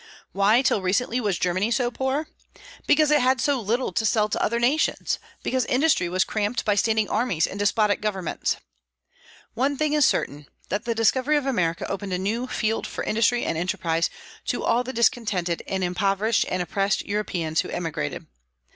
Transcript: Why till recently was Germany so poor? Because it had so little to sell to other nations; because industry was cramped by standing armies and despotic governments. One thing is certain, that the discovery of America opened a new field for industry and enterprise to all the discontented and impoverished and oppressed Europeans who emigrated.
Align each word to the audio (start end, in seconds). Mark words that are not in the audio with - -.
Why 0.31 0.63
till 0.63 0.81
recently 0.81 1.21
was 1.21 1.37
Germany 1.37 1.69
so 1.69 1.91
poor? 1.91 2.27
Because 2.87 3.11
it 3.11 3.21
had 3.21 3.39
so 3.39 3.61
little 3.61 3.91
to 3.91 4.03
sell 4.03 4.29
to 4.29 4.41
other 4.43 4.59
nations; 4.59 5.19
because 5.43 5.63
industry 5.65 6.09
was 6.09 6.23
cramped 6.23 6.65
by 6.65 6.73
standing 6.73 7.07
armies 7.07 7.45
and 7.45 7.59
despotic 7.59 8.01
governments. 8.01 8.55
One 9.53 9.77
thing 9.77 9.93
is 9.93 10.03
certain, 10.03 10.47
that 10.69 10.85
the 10.85 10.95
discovery 10.95 11.37
of 11.37 11.45
America 11.45 11.87
opened 11.87 12.13
a 12.13 12.17
new 12.17 12.47
field 12.47 12.87
for 12.87 13.03
industry 13.03 13.45
and 13.45 13.59
enterprise 13.59 14.09
to 14.47 14.63
all 14.63 14.83
the 14.83 14.91
discontented 14.91 15.61
and 15.67 15.83
impoverished 15.83 16.45
and 16.49 16.63
oppressed 16.63 17.05
Europeans 17.05 17.61
who 17.61 17.69
emigrated. 17.69 18.25